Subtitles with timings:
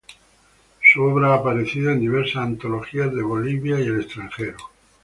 [0.81, 4.57] Su obra ha aparecido en diversas antologías de Bolivia y el extranjero.